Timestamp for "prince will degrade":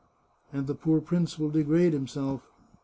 0.99-1.93